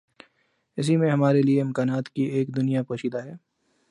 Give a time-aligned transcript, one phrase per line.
[0.77, 3.33] اسی میں ہمارے لیے امکانات کی ایک دنیا پوشیدہ ہے۔